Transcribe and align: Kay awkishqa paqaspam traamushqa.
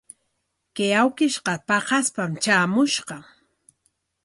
Kay 0.75 0.91
awkishqa 1.01 1.53
paqaspam 1.67 2.31
traamushqa. 2.43 3.17